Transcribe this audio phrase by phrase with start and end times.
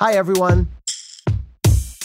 [0.00, 0.66] Hi, everyone.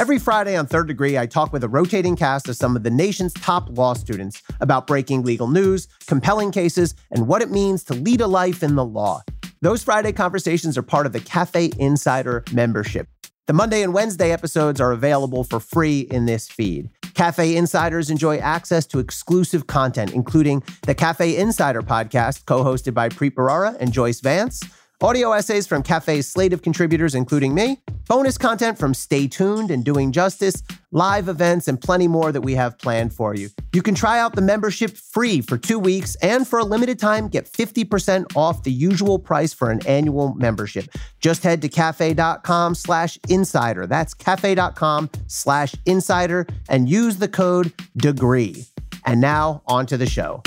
[0.00, 2.90] Every Friday on Third Degree, I talk with a rotating cast of some of the
[2.90, 7.94] nation's top law students about breaking legal news, compelling cases, and what it means to
[7.94, 9.22] lead a life in the law.
[9.62, 13.06] Those Friday conversations are part of the Cafe Insider membership.
[13.46, 16.90] The Monday and Wednesday episodes are available for free in this feed.
[17.14, 23.08] Cafe Insiders enjoy access to exclusive content, including the Cafe Insider podcast, co hosted by
[23.08, 24.60] Preet Bharara and Joyce Vance
[25.02, 29.84] Audio essays from Cafe's slate of contributors, including me, bonus content from Stay Tuned and
[29.84, 33.50] Doing Justice, live events, and plenty more that we have planned for you.
[33.74, 37.28] You can try out the membership free for two weeks and for a limited time,
[37.28, 40.86] get 50% off the usual price for an annual membership.
[41.20, 43.86] Just head to cafe.com slash insider.
[43.86, 48.64] That's cafe.com slash insider and use the code DEGREE.
[49.04, 50.42] And now on to the show.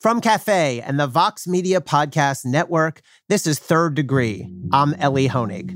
[0.00, 4.48] From Cafe and the Vox Media Podcast Network, this is Third Degree.
[4.72, 5.74] I'm Elie Honig.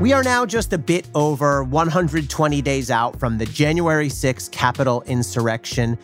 [0.00, 5.04] We are now just a bit over 120 days out from the January 6th Capitol
[5.06, 5.96] insurrection.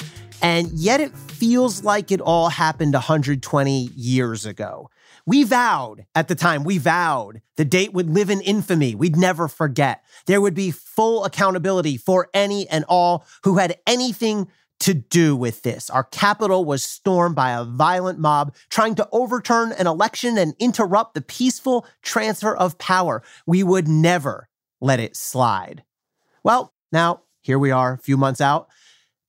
[0.43, 4.91] And yet it feels like it all happened 120 years ago.
[5.27, 8.95] We vowed at the time, we vowed the date would live in infamy.
[8.95, 10.05] We'd never forget.
[10.27, 14.49] There would be full accountability for any and all who had anything
[14.81, 15.91] to do with this.
[15.91, 21.15] Our capital was stormed by a violent mob trying to overturn an election and interrupt
[21.15, 23.23] the peaceful transfer of power.
[23.47, 24.49] We would never
[24.81, 25.83] let it slide.
[26.43, 28.69] Well, now here we are, a few months out.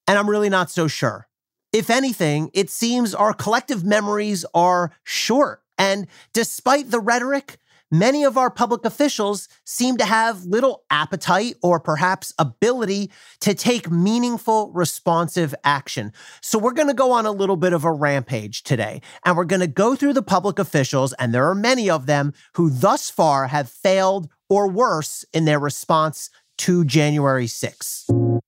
[0.08, 1.28] And I'm really not so sure.
[1.74, 5.62] If anything, it seems our collective memories are short.
[5.78, 7.58] And despite the rhetoric,
[7.92, 13.92] many of our public officials seem to have little appetite or perhaps ability to take
[13.92, 16.14] meaningful, responsive action.
[16.42, 19.46] So we're going to go on a little bit of a rampage today, and we're
[19.46, 23.10] going to go through the public officials, and there are many of them who thus
[23.10, 28.42] far have failed or worse in their response to January 6th.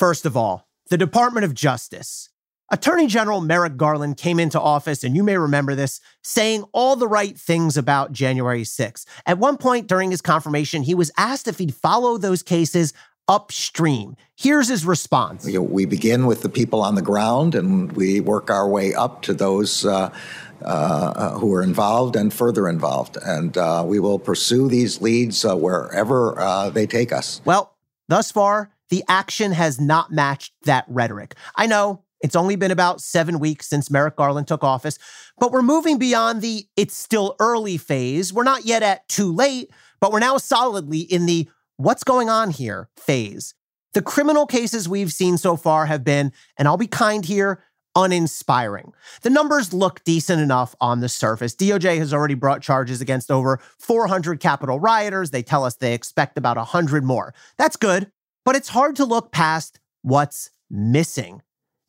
[0.00, 2.30] First of all, the Department of Justice.
[2.70, 7.06] Attorney General Merrick Garland came into office, and you may remember this, saying all the
[7.06, 9.04] right things about January 6th.
[9.26, 12.94] At one point during his confirmation, he was asked if he'd follow those cases
[13.28, 14.16] upstream.
[14.36, 18.66] Here's his response We begin with the people on the ground, and we work our
[18.66, 19.84] way up to those.
[19.84, 20.10] Uh,
[20.62, 23.16] uh, who are involved and further involved.
[23.22, 27.40] And uh, we will pursue these leads uh, wherever uh, they take us.
[27.46, 27.74] Well,
[28.08, 31.34] thus far, the action has not matched that rhetoric.
[31.56, 34.98] I know it's only been about seven weeks since Merrick Garland took office,
[35.38, 38.32] but we're moving beyond the it's still early phase.
[38.32, 39.70] We're not yet at too late,
[40.00, 43.54] but we're now solidly in the what's going on here phase.
[43.94, 47.64] The criminal cases we've seen so far have been, and I'll be kind here,
[47.96, 48.92] uninspiring.
[49.22, 51.56] The numbers look decent enough on the surface.
[51.56, 55.30] DOJ has already brought charges against over 400 Capitol rioters.
[55.30, 57.34] They tell us they expect about 100 more.
[57.58, 58.12] That's good.
[58.44, 61.42] But it's hard to look past what's missing.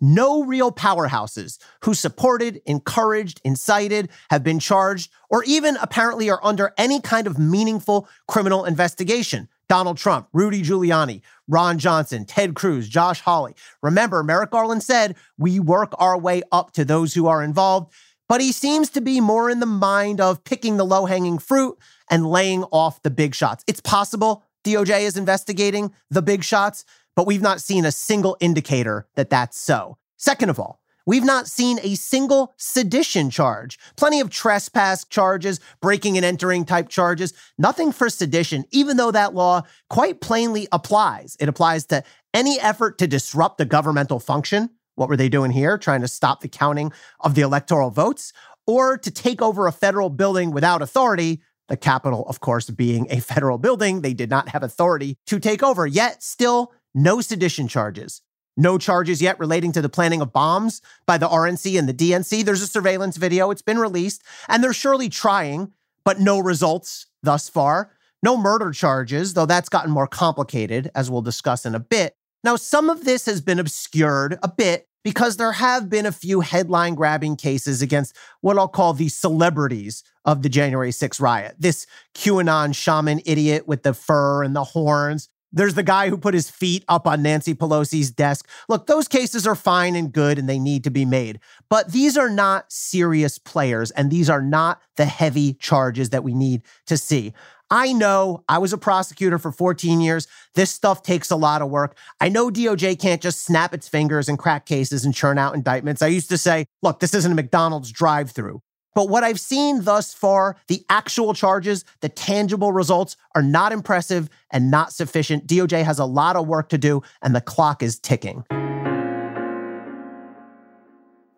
[0.03, 6.73] No real powerhouses who supported, encouraged, incited have been charged or even apparently are under
[6.77, 9.47] any kind of meaningful criminal investigation.
[9.69, 13.53] Donald Trump, Rudy Giuliani, Ron Johnson, Ted Cruz, Josh Hawley.
[13.81, 17.93] Remember, Merrick Garland said, we work our way up to those who are involved,
[18.27, 21.77] but he seems to be more in the mind of picking the low hanging fruit
[22.09, 23.63] and laying off the big shots.
[23.67, 26.85] It's possible DOJ is investigating the big shots,
[27.15, 29.97] but we've not seen a single indicator that that's so.
[30.17, 33.79] Second of all, We've not seen a single sedition charge.
[33.95, 37.33] Plenty of trespass charges, breaking and entering type charges.
[37.57, 41.35] Nothing for sedition, even though that law quite plainly applies.
[41.39, 44.69] It applies to any effort to disrupt the governmental function.
[44.95, 45.77] What were they doing here?
[45.77, 48.31] Trying to stop the counting of the electoral votes?
[48.67, 51.41] Or to take over a federal building without authority,
[51.71, 55.63] the Capitol, of course, being a federal building, they did not have authority to take
[55.63, 55.87] over.
[55.87, 58.21] Yet, still, no sedition charges.
[58.57, 62.43] No charges yet relating to the planning of bombs by the RNC and the DNC.
[62.43, 65.71] There's a surveillance video, it's been released, and they're surely trying,
[66.03, 67.91] but no results thus far.
[68.21, 72.15] No murder charges, though that's gotten more complicated, as we'll discuss in a bit.
[72.43, 76.41] Now, some of this has been obscured a bit because there have been a few
[76.41, 81.55] headline grabbing cases against what I'll call the celebrities of the January 6th riot.
[81.59, 86.33] This QAnon shaman idiot with the fur and the horns, There's the guy who put
[86.33, 88.47] his feet up on Nancy Pelosi's desk.
[88.69, 91.39] Look, those cases are fine and good and they need to be made.
[91.69, 96.33] But these are not serious players and these are not the heavy charges that we
[96.33, 97.33] need to see.
[97.73, 100.27] I know I was a prosecutor for 14 years.
[100.55, 101.95] This stuff takes a lot of work.
[102.19, 106.01] I know DOJ can't just snap its fingers and crack cases and churn out indictments.
[106.01, 108.61] I used to say, look, this isn't a McDonald's drive through.
[108.93, 114.29] But what I've seen thus far, the actual charges, the tangible results are not impressive
[114.51, 115.47] and not sufficient.
[115.47, 118.43] DOJ has a lot of work to do, and the clock is ticking.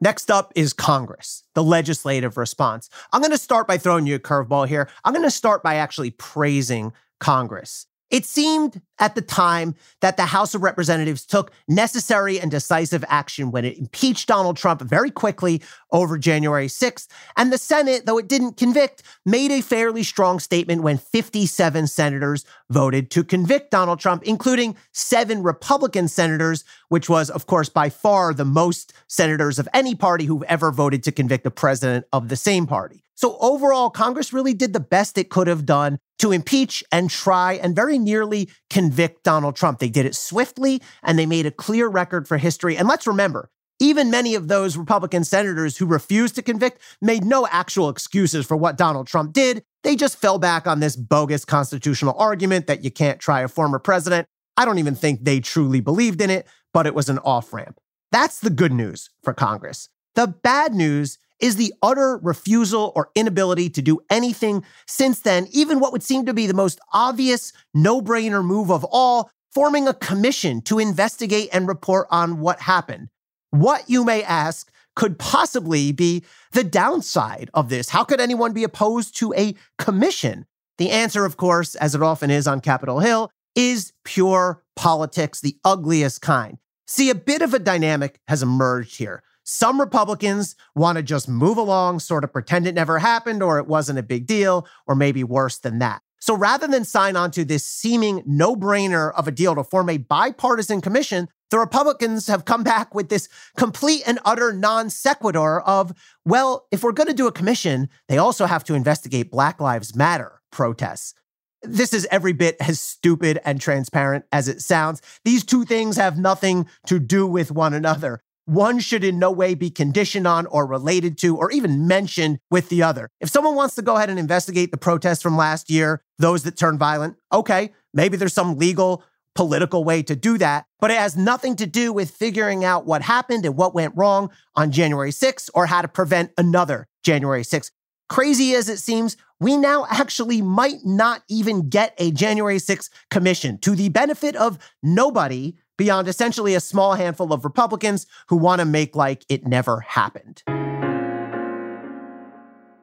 [0.03, 2.89] Next up is Congress, the legislative response.
[3.13, 4.89] I'm going to start by throwing you a curveball here.
[5.05, 6.91] I'm going to start by actually praising
[7.21, 7.88] Congress.
[8.13, 13.50] It seemed at the time that the House of Representatives took necessary and decisive action
[13.50, 17.07] when it impeached Donald Trump very quickly over January 6th.
[17.38, 22.45] And the Senate, though it didn't convict, made a fairly strong statement when 57 senators
[22.69, 28.31] voted to convict Donald Trump, including seven Republican senators, which was, of course, by far
[28.31, 32.36] the most senators of any party who've ever voted to convict a president of the
[32.36, 33.04] same party.
[33.15, 37.52] So overall, Congress really did the best it could have done to impeach and try
[37.52, 39.80] and very nearly convict Donald Trump.
[39.80, 42.78] They did it swiftly and they made a clear record for history.
[42.78, 43.50] And let's remember,
[43.81, 48.56] even many of those Republican senators who refused to convict made no actual excuses for
[48.56, 49.66] what Donald Trump did.
[49.84, 53.78] They just fell back on this bogus constitutional argument that you can't try a former
[53.78, 54.25] president.
[54.56, 57.81] I don't even think they truly believed in it, but it was an off ramp.
[58.14, 59.90] That's the good news for Congress.
[60.16, 65.80] The bad news is the utter refusal or inability to do anything since then, even
[65.80, 69.94] what would seem to be the most obvious, no brainer move of all, forming a
[69.94, 73.09] commission to investigate and report on what happened.
[73.51, 77.89] What, you may ask, could possibly be the downside of this?
[77.89, 80.45] How could anyone be opposed to a commission?
[80.77, 85.57] The answer, of course, as it often is on Capitol Hill, is pure politics, the
[85.63, 86.57] ugliest kind.
[86.88, 89.24] See, a bit of a dynamic has emerged here.
[89.44, 93.68] Some Republicans want to just move along, sort of pretend it never happened or it
[93.68, 96.01] wasn't a big deal, or maybe worse than that.
[96.19, 99.90] So rather than sign on to this seeming no brainer of a deal to form
[99.90, 105.60] a bipartisan commission, the Republicans have come back with this complete and utter non sequitur
[105.60, 105.94] of,
[106.24, 109.96] well, if we're going to do a commission, they also have to investigate Black Lives
[109.98, 111.13] Matter protests.
[111.62, 115.01] This is every bit as stupid and transparent as it sounds.
[115.25, 118.22] These two things have nothing to do with one another.
[118.45, 122.69] One should in no way be conditioned on or related to or even mentioned with
[122.69, 123.10] the other.
[123.22, 126.57] If someone wants to go ahead and investigate the protests from last year, those that
[126.57, 129.04] turned violent, okay, maybe there's some legal,
[129.34, 133.01] political way to do that, but it has nothing to do with figuring out what
[133.01, 137.72] happened and what went wrong on January 6th or how to prevent another January 6th.
[138.10, 143.57] Crazy as it seems, we now actually might not even get a January 6th commission
[143.60, 148.66] to the benefit of nobody beyond essentially a small handful of Republicans who want to
[148.66, 150.44] make like it never happened.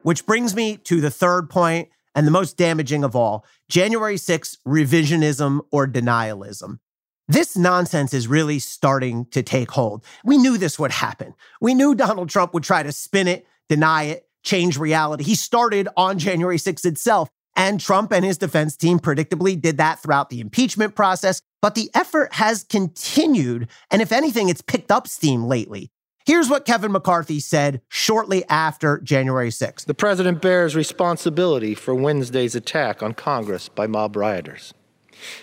[0.03, 4.57] Which brings me to the third point and the most damaging of all January 6th
[4.67, 6.79] revisionism or denialism.
[7.27, 10.03] This nonsense is really starting to take hold.
[10.25, 11.33] We knew this would happen.
[11.61, 15.23] We knew Donald Trump would try to spin it, deny it, change reality.
[15.23, 17.29] He started on January 6th itself.
[17.55, 21.41] And Trump and his defense team predictably did that throughout the impeachment process.
[21.61, 23.67] But the effort has continued.
[23.89, 25.91] And if anything, it's picked up steam lately.
[26.25, 29.85] Here's what Kevin McCarthy said shortly after January 6th.
[29.85, 34.73] The president bears responsibility for Wednesday's attack on Congress by mob rioters.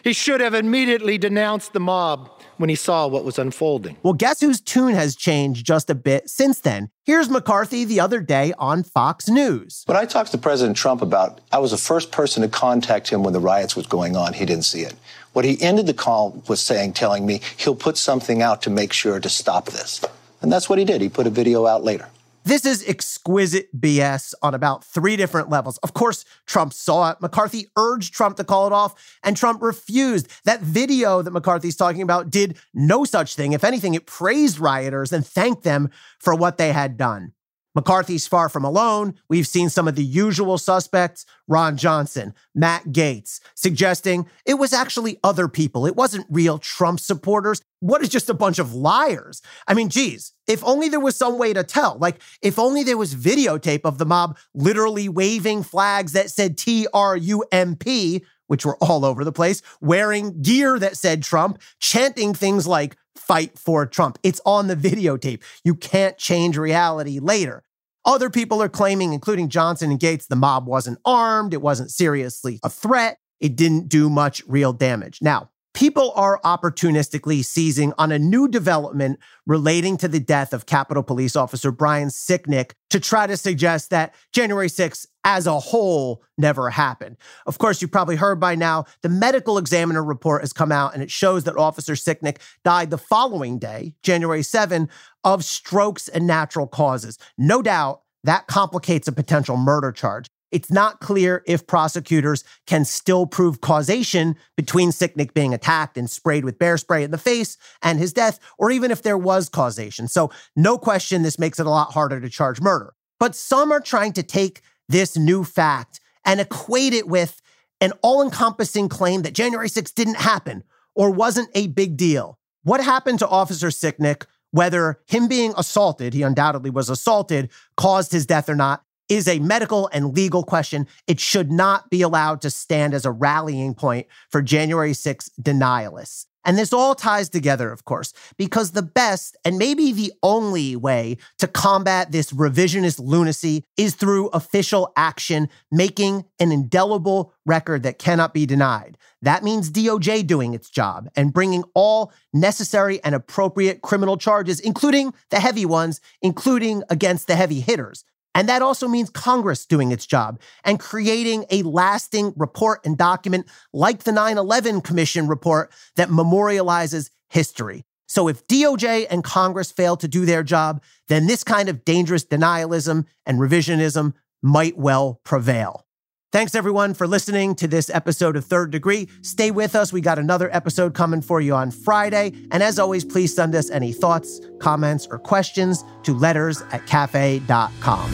[0.02, 3.96] He should have immediately denounced the mob when he saw what was unfolding.
[4.02, 6.90] Well, guess whose tune has changed just a bit since then?
[7.04, 9.84] Here's McCarthy the other day on Fox News.
[9.86, 13.22] When I talked to President Trump about, I was the first person to contact him
[13.22, 14.34] when the riots was going on.
[14.34, 14.94] He didn't see it.
[15.32, 18.92] What he ended the call was saying, telling me he'll put something out to make
[18.92, 20.04] sure to stop this.
[20.40, 21.00] And that's what he did.
[21.00, 22.08] He put a video out later.
[22.48, 25.76] This is exquisite BS on about three different levels.
[25.82, 27.20] Of course, Trump saw it.
[27.20, 30.28] McCarthy urged Trump to call it off, and Trump refused.
[30.44, 33.52] That video that McCarthy's talking about did no such thing.
[33.52, 37.34] If anything, it praised rioters and thanked them for what they had done.
[37.78, 39.14] McCarthy's far from alone.
[39.28, 45.20] We've seen some of the usual suspects, Ron Johnson, Matt Gaetz, suggesting it was actually
[45.22, 45.86] other people.
[45.86, 47.62] It wasn't real Trump supporters.
[47.78, 49.42] What is just a bunch of liars?
[49.68, 51.96] I mean, geez, if only there was some way to tell.
[52.00, 56.88] Like, if only there was videotape of the mob literally waving flags that said T
[56.92, 61.60] R U M P, which were all over the place, wearing gear that said Trump,
[61.78, 64.18] chanting things like fight for Trump.
[64.24, 65.44] It's on the videotape.
[65.62, 67.62] You can't change reality later.
[68.08, 72.58] Other people are claiming, including Johnson and Gaetz, the mob wasn't armed, it wasn't seriously
[72.64, 75.18] a threat, it didn't do much real damage.
[75.20, 79.16] Now, people are opportunistically seizing on a new development
[79.46, 84.12] relating to the death of Capitol Police Officer Brian Sicknick to try to suggest that
[84.32, 87.16] January 6th as a whole never happened.
[87.46, 91.02] Of course, you've probably heard by now the medical examiner report has come out and
[91.02, 94.88] it shows that Officer Sicknick died the following day, January 7,
[95.22, 97.20] of strokes and natural causes.
[97.36, 100.26] No doubt that complicates a potential murder charge.
[100.50, 106.44] It's not clear if prosecutors can still prove causation between Sicknick being attacked and sprayed
[106.44, 110.08] with bear spray in the face and his death, or even if there was causation.
[110.08, 112.94] So, no question, this makes it a lot harder to charge murder.
[113.20, 117.42] But some are trying to take this new fact and equate it with
[117.80, 120.64] an all encompassing claim that January 6th didn't happen
[120.94, 122.38] or wasn't a big deal.
[122.62, 128.26] What happened to Officer Sicknick, whether him being assaulted, he undoubtedly was assaulted, caused his
[128.26, 130.86] death or not, is a medical and legal question.
[131.06, 136.26] It should not be allowed to stand as a rallying point for January 6 denialists.
[136.44, 141.18] And this all ties together, of course, because the best and maybe the only way
[141.38, 148.32] to combat this revisionist lunacy is through official action, making an indelible record that cannot
[148.32, 148.96] be denied.
[149.20, 155.12] That means DOJ doing its job and bringing all necessary and appropriate criminal charges, including
[155.28, 158.04] the heavy ones, including against the heavy hitters.
[158.38, 163.48] And that also means Congress doing its job and creating a lasting report and document
[163.72, 167.84] like the 9 11 Commission report that memorializes history.
[168.06, 172.24] So if DOJ and Congress fail to do their job, then this kind of dangerous
[172.24, 175.84] denialism and revisionism might well prevail.
[176.30, 179.08] Thanks everyone for listening to this episode of Third Degree.
[179.22, 179.94] Stay with us.
[179.94, 182.34] We got another episode coming for you on Friday.
[182.50, 188.10] And as always, please send us any thoughts, comments, or questions to letters at cafe.com.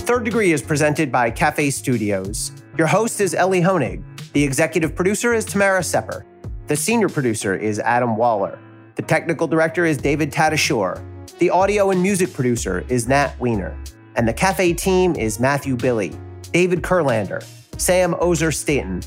[0.00, 2.50] Third Degree is presented by Cafe Studios.
[2.76, 4.02] Your host is Elie Honig.
[4.32, 6.26] The executive producer is Tamara Sepper.
[6.66, 8.58] The senior producer is Adam Waller.
[8.96, 11.00] The technical director is David Tatasciore.
[11.38, 13.78] The audio and music producer is Nat Weiner.
[14.16, 16.12] And the cafe team is Matthew Billy,
[16.50, 17.46] David Kurlander,
[17.80, 19.00] Sam Ozer Staten,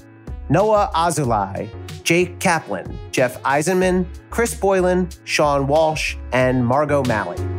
[0.48, 1.70] Noah Azulai,
[2.04, 7.59] Jake Kaplan, Jeff Eisenman, Chris Boylan, Sean Walsh, and Margot Malley.